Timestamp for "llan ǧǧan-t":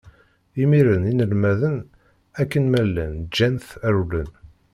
2.87-3.67